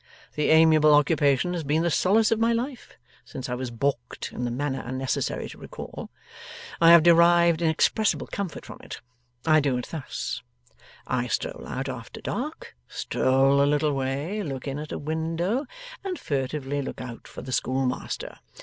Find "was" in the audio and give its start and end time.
3.53-3.69